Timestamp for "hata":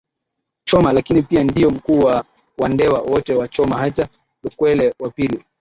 3.77-4.07